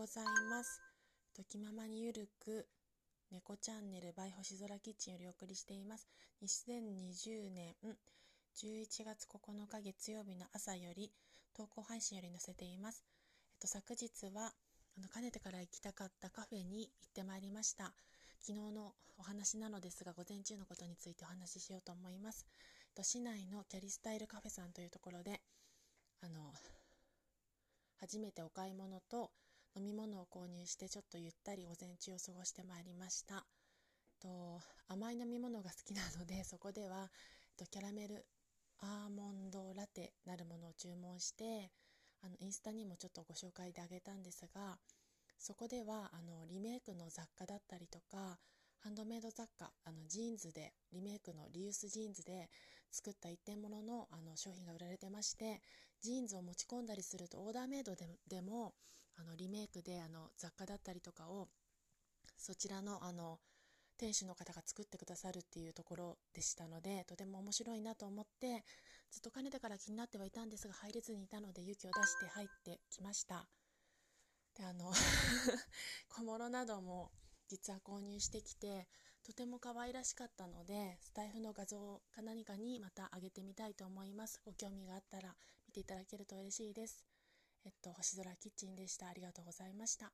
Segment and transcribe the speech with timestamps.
[0.00, 0.80] ございます。
[1.36, 2.66] ときままにゆるく
[3.30, 6.08] 猫チャンネル by 星空キッチンよりお送りしています。
[6.42, 7.74] 2020年
[8.56, 11.12] 11月9日月曜日の朝より
[11.54, 13.04] 投稿配信より載せています。
[13.52, 14.54] えっと、昨日は
[14.96, 17.92] あのかねてから行きたかったカフェに行ってまいりました。
[18.40, 22.46] 昨日のお話なのですが午前中のことについてお話ししようと思います。
[22.88, 25.42] えっと、市内のキャリスタイルカフェさんというところで
[26.22, 26.54] あの
[27.98, 29.30] 初めてお買い物と
[29.76, 33.46] 飲み物を購入してちょっとゆったり午前中を過ごしてまいりました。
[34.20, 37.10] と甘い飲み物が好きなのでそこでは
[37.56, 38.26] とキャラメル
[38.80, 41.70] アーモンドラテなるものを注文して
[42.22, 44.78] あのインスタにもちょっとご紹介であげたんですが
[45.38, 48.38] そこではあのリメイクの雑貨だったりとか
[48.78, 52.48] ハンドメイド雑貨あのジーンズでリメイクのリユースジーンズで
[52.90, 55.60] 作った一点物のの商品が売られてまして
[56.02, 58.74] ジーンズを持ち込んだりするとオーダーメイドででも
[59.20, 61.48] あのリメイクであの雑貨だったりとかを
[62.36, 63.38] そちらのあの
[63.98, 68.64] 店主の方が作ってくださるっていうところでしたのでとても面白いなと思って
[69.10, 73.46] ずっとかねてから気になってはいたんですが入れずにいたので勇気を出して入ってきました。
[74.56, 74.90] であの
[76.08, 77.12] 小物なども
[77.48, 78.88] 実は購入してきて
[79.22, 84.40] とても可愛らしかったのでスタイフの画像か何かにまた上げてみたいと思います。
[84.44, 85.36] ご興味があったら
[85.66, 87.04] 見ていただけると嬉しいです。
[87.64, 89.08] えっと星空キッチンでした。
[89.08, 90.12] ありがとうございました。